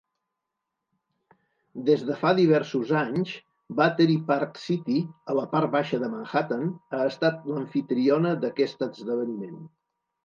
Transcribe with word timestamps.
Des 1.89 2.05
de 2.07 2.15
fa 2.21 2.31
diversos 2.39 2.93
anys, 3.01 3.35
Battery 3.81 4.15
Park 4.31 4.57
City, 4.63 4.97
a 5.33 5.35
la 5.41 5.45
part 5.55 5.73
baixa 5.79 6.01
de 6.07 6.11
Manhattan, 6.17 6.67
ha 6.97 7.05
estat 7.13 7.47
l'amfitriona 7.53 8.37
d'aquest 8.47 8.87
esdeveniment. 8.91 9.65